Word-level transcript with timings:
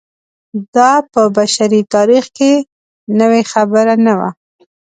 دا 0.75 0.91
په 1.13 1.21
بشري 1.37 1.81
تاریخ 1.95 2.25
کې 2.37 2.51
نوې 3.19 3.41
خبره 3.51 3.93
نه 4.05 4.13
وه. 4.19 4.29